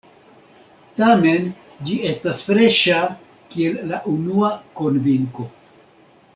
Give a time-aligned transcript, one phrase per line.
[1.01, 1.45] Tamen
[1.89, 2.99] ĝi estas freŝa
[3.53, 5.51] kiel la unua konvinko.